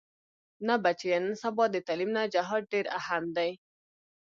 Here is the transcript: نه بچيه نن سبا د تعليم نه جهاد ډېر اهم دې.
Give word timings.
نه 0.67 0.75
بچيه 0.83 1.17
نن 1.23 1.33
سبا 1.43 1.65
د 1.71 1.75
تعليم 1.87 2.11
نه 2.17 2.21
جهاد 2.33 2.63
ډېر 2.73 2.85
اهم 2.99 3.23
دې. 3.35 3.51